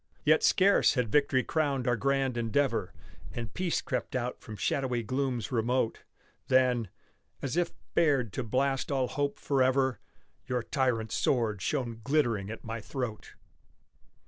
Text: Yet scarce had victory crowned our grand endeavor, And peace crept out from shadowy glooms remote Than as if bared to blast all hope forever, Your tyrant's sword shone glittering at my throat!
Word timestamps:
Yet 0.25 0.41
scarce 0.41 0.95
had 0.95 1.11
victory 1.11 1.43
crowned 1.43 1.87
our 1.87 1.95
grand 1.95 2.35
endeavor, 2.35 2.91
And 3.33 3.53
peace 3.53 3.81
crept 3.81 4.15
out 4.15 4.41
from 4.41 4.55
shadowy 4.55 5.03
glooms 5.03 5.51
remote 5.51 5.99
Than 6.47 6.89
as 7.43 7.55
if 7.55 7.71
bared 7.93 8.33
to 8.33 8.43
blast 8.43 8.91
all 8.91 9.07
hope 9.07 9.37
forever, 9.37 9.99
Your 10.47 10.63
tyrant's 10.63 11.13
sword 11.13 11.61
shone 11.61 12.01
glittering 12.03 12.49
at 12.49 12.63
my 12.63 12.79
throat! 12.81 13.35